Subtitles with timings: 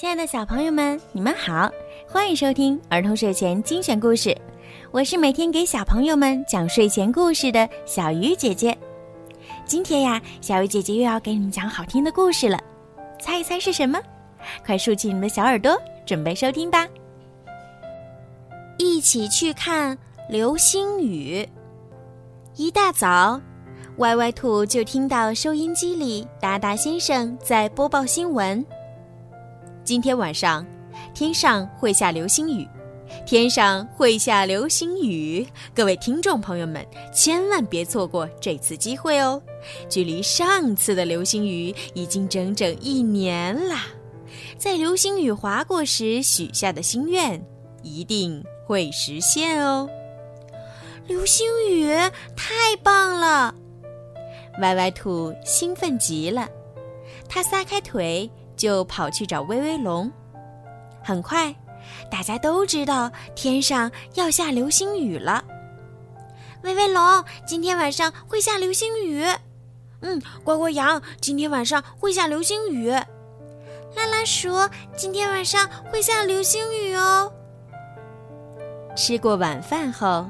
[0.00, 1.70] 亲爱的小朋友们，你们好，
[2.08, 4.34] 欢迎收听儿童睡前精选故事。
[4.92, 8.74] 我是每天给小朋友们讲睡前故事的小鱼姐姐。
[9.66, 12.58] 今天呀，小鱼姐姐又要给你们讲好听的故事了，
[13.20, 14.00] 猜一猜是什么？
[14.64, 16.88] 快竖起你们的小耳朵，准备收听吧。
[18.78, 19.98] 一起去看
[20.30, 21.46] 流星雨。
[22.56, 23.38] 一大早，
[23.98, 28.64] 歪歪兔就听到收音机里达达先生在播报新闻。
[29.90, 30.64] 今天晚上，
[31.12, 32.64] 天上会下流星雨，
[33.26, 35.44] 天上会下流星雨。
[35.74, 39.42] 各位听众朋友们，千万别错过这次机会哦！
[39.88, 43.86] 距离上次的流星雨已经整整一年啦，
[44.56, 47.44] 在流星雨划过时许下的心愿，
[47.82, 49.90] 一定会实现哦！
[51.08, 51.88] 流星雨
[52.36, 53.52] 太棒了，
[54.60, 56.48] 歪歪兔兴奋极了，
[57.28, 58.30] 它撒开腿。
[58.60, 60.12] 就跑去找威威龙。
[61.02, 61.54] 很快，
[62.10, 65.42] 大家都知道天上要下流星雨了。
[66.62, 69.24] 威威龙，今天晚上会下流星雨。
[70.02, 72.90] 嗯，乖乖羊，今天晚上会下流星雨。
[72.90, 74.50] 拉拉鼠，
[74.94, 77.32] 今天晚上会下流星雨哦。
[78.94, 80.26] 吃过晚饭后，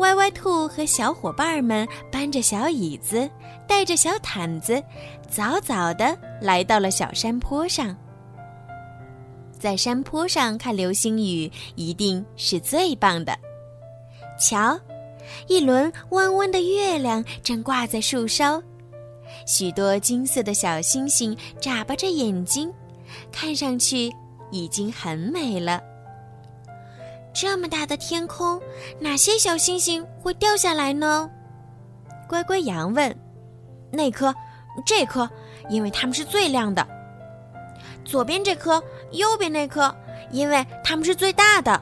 [0.00, 3.28] 歪歪兔和小伙伴们搬着小椅子，
[3.68, 4.82] 带着小毯子。
[5.28, 7.94] 早早的来到了小山坡上，
[9.58, 13.38] 在山坡上看流星雨一定是最棒的。
[14.38, 14.80] 瞧，
[15.46, 18.60] 一轮弯弯的月亮正挂在树梢，
[19.46, 22.72] 许多金色的小星星眨巴着眼睛，
[23.30, 24.10] 看上去
[24.50, 25.78] 已经很美了。
[27.32, 28.60] 这么大的天空，
[28.98, 31.30] 哪些小星星会掉下来呢？
[32.28, 33.16] 乖乖羊问。
[33.90, 34.34] 那颗。
[34.86, 35.28] 这颗，
[35.68, 36.82] 因为它们是最亮的；
[38.04, 39.94] 左边这颗，右边那颗，
[40.30, 41.78] 因为它们是最大的；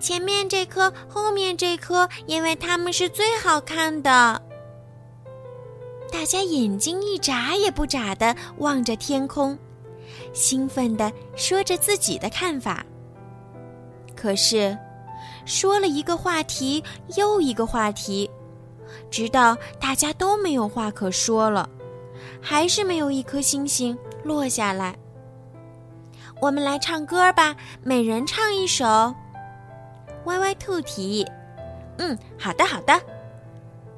[0.00, 4.42] 前面这颗，后面这颗，因为它们是最好看的。
[6.10, 9.56] 大家眼睛一眨也不眨的望着天空，
[10.32, 12.84] 兴奋的说着自己的看法。
[14.20, 14.76] 可是，
[15.44, 16.82] 说了一个话题
[17.16, 18.28] 又一个话题。
[19.08, 21.68] 直到大家都没有话可说了，
[22.42, 24.96] 还是没有一颗星星落下来。
[26.40, 29.14] 我们来唱歌吧，每人唱一首。
[30.24, 31.26] 歪歪兔提议
[31.98, 33.00] ：“嗯，好的，好的。”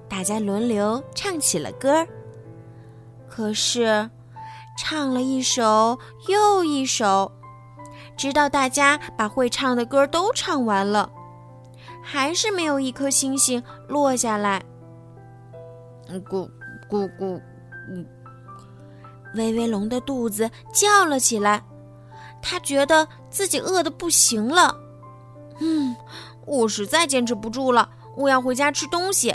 [0.07, 2.07] 大家轮流唱起了歌。
[3.27, 4.11] 可是，
[4.79, 5.99] 唱了一首
[6.29, 7.33] 又一首，
[8.21, 11.11] 直到大家把会唱的歌都唱完了，
[12.05, 14.63] 还是没有一颗星星落下来。
[16.29, 16.47] 咕
[16.91, 17.41] 咕咕，
[17.89, 18.07] 嗯，
[19.37, 21.65] 威威龙的肚子叫了起来，
[22.43, 24.77] 他觉得自己饿得不行了。
[25.61, 25.97] 嗯，
[26.45, 27.89] 我实在坚持不住了，
[28.19, 29.35] 我要回家吃东西。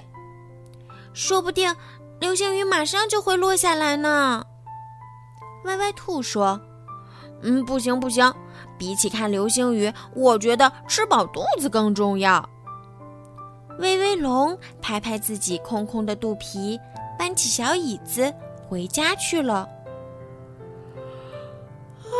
[1.11, 1.75] 说不定
[2.19, 4.45] 流星雨马上就会落下来呢。
[5.63, 6.61] 歪歪兔说
[7.41, 8.31] ：“嗯，不行不行，
[8.77, 12.47] 比起看流星雨，我觉得吃饱肚子更重要。”
[13.79, 16.79] 威威龙拍拍自己空空的肚皮，
[17.19, 18.33] 搬起小椅子
[18.69, 19.67] 回家去了。
[22.03, 22.15] 啊！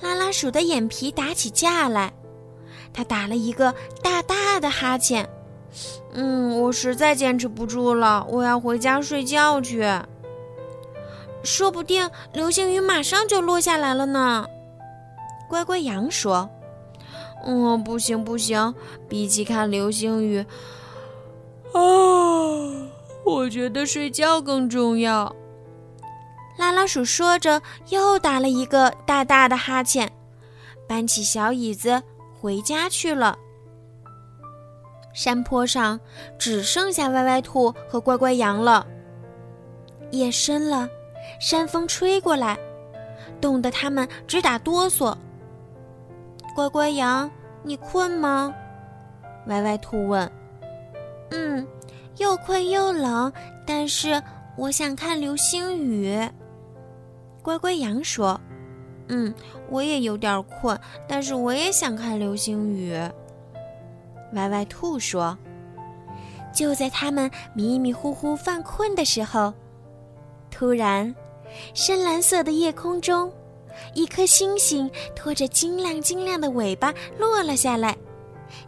[0.02, 2.12] 拉拉鼠的眼皮打起架来，
[2.92, 5.26] 他打了一个大大的哈欠。
[6.12, 9.82] 嗯，我实在坚持不住了，我要回家睡觉去。
[11.42, 14.46] 说不定流星雨马上就落下来了呢。
[15.48, 16.48] 乖乖羊说。
[17.44, 18.72] 嗯，不行不行，
[19.08, 20.38] 比起看流星雨，
[21.72, 21.80] 啊，
[23.24, 25.34] 我觉得睡觉更重要。
[26.56, 30.08] 拉拉鼠说着，又打了一个大大的哈欠，
[30.86, 32.00] 搬起小椅子
[32.40, 33.36] 回家去了。
[35.12, 35.98] 山坡上
[36.38, 38.86] 只剩下歪歪兔和乖乖羊了。
[40.12, 40.88] 夜深了，
[41.38, 42.58] 山风吹过来，
[43.40, 45.16] 冻得他们直打哆嗦。
[46.54, 47.30] 乖乖羊，
[47.62, 48.54] 你困吗？
[49.46, 50.30] 歪歪兔问。
[51.30, 51.66] 嗯，
[52.18, 53.32] 又困又冷，
[53.66, 54.22] 但是
[54.56, 56.20] 我想看流星雨。
[57.42, 58.40] 乖乖羊说。
[59.08, 59.34] 嗯，
[59.68, 60.78] 我也有点困，
[61.08, 62.96] 但是我也想看流星雨。
[64.34, 65.36] 歪歪兔说。
[66.52, 69.52] 就在他们迷迷糊糊犯困的时候，
[70.52, 71.12] 突然，
[71.74, 73.32] 深蓝色的夜空中。
[73.94, 77.96] 一颗星星拖着晶亮晶亮的尾巴落了下来，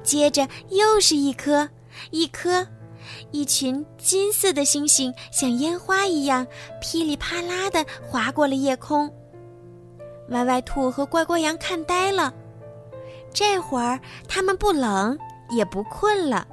[0.03, 1.69] 接着又是一颗，
[2.11, 2.67] 一颗，
[3.31, 6.47] 一群金色的星星像烟花一样
[6.81, 9.13] 噼里啪啦的划过了夜空。
[10.31, 12.33] 歪歪兔和乖乖羊看呆了，
[13.33, 15.17] 这会儿他们不冷
[15.51, 16.47] 也不困了。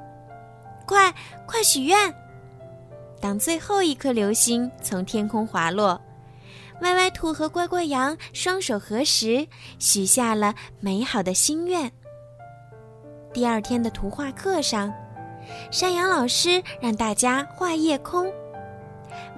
[0.86, 1.12] 快
[1.46, 2.14] 快许愿！
[3.22, 5.98] 当最后一颗流星从天空滑落，
[6.80, 9.46] 歪歪兔和乖乖羊双手合十，
[9.78, 11.88] 许下了美好的心愿。
[13.32, 14.92] 第二天的图画课上，
[15.70, 18.28] 山羊老师让大家画夜空，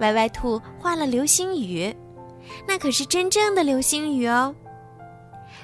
[0.01, 1.95] 歪歪兔画了流星雨，
[2.67, 4.55] 那可是真正的流星雨哦。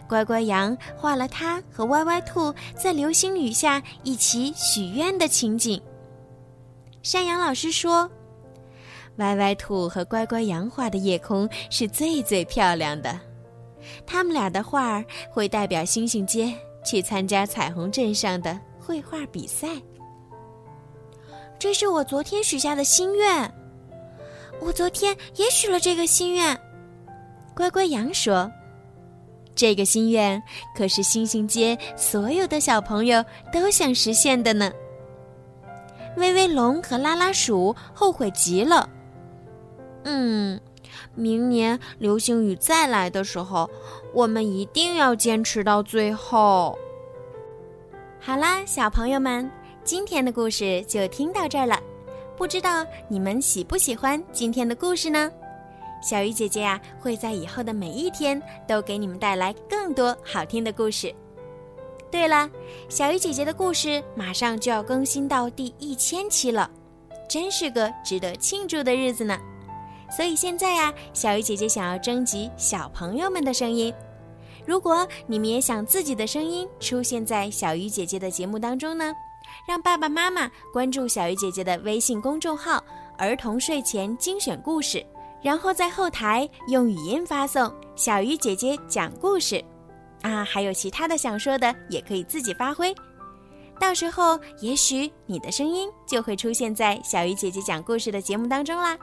[0.07, 5.81] 乖乖羊画了他和歪歪兔在流星雨下一起许愿的情景。
[7.03, 8.11] 山羊老师说
[9.17, 13.19] ：“歪歪兔和乖乖羊画的夜空是最最漂亮的，
[14.07, 19.69] 他们俩的画儿会代表星星街。”去参加彩虹镇上的绘画比赛。
[21.59, 23.55] 这是我昨天许下的心愿，
[24.63, 26.59] 我昨天也许了这个心愿。
[27.55, 28.51] 乖乖羊说
[29.55, 30.43] ：“这个心愿
[30.75, 34.73] 可是星星街所有的小朋友都想实现的呢。”
[36.17, 38.89] 威威龙和拉拉鼠后悔极了。
[40.05, 40.61] 嗯，
[41.15, 43.69] 明年流星雨再来的时候。
[44.13, 46.77] 我们一定要坚持到最后。
[48.19, 49.49] 好啦，小朋友们，
[49.85, 51.81] 今天的故事就听到这儿了。
[52.37, 55.31] 不知道你们喜不喜欢今天的故事呢？
[56.03, 61.15] 小鱼姐姐呀，会在以后的每一天都给你们带来更多好听的故事。
[62.11, 62.51] 对了，
[62.89, 66.69] 小鱼姐姐的故事马上就要更新到第一千期了，
[67.29, 69.39] 真是个值得庆祝的日子呢。
[70.15, 73.95] 所以现在呀，小鱼姐姐想要征集小朋友们的声音。
[74.67, 79.15] 如果你们也想自己的声音出现在小鱼姐姐的节目当中呢，
[79.67, 82.83] 让爸爸妈妈关注小鱼姐姐的微信公众号
[83.17, 85.05] “儿童睡前精选故事”，
[85.41, 89.65] 然后在后台用语音发送“小鱼姐姐讲故事”，
[90.23, 92.95] 啊，还有其他的想说的也可以自己发挥。
[93.79, 98.99] 到时候也许你的声音就会出现在小鱼姐姐讲故事的节目当中啦。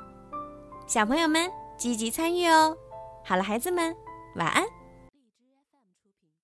[0.86, 2.78] 小朋友们积极参与哦！
[3.26, 3.96] 好了，孩子们，
[4.36, 4.77] 晚安。